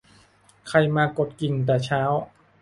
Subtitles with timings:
[0.67, 2.01] ใครมากดกริ่งแต่เช้า